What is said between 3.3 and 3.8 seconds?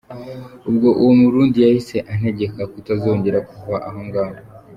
kuva